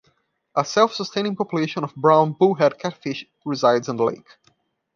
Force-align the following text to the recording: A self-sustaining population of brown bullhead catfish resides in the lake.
A 0.55 0.65
self-sustaining 0.65 1.35
population 1.35 1.83
of 1.83 1.93
brown 1.93 2.33
bullhead 2.33 2.79
catfish 2.79 3.23
resides 3.45 3.87
in 3.87 3.97
the 3.97 4.03
lake. 4.05 4.37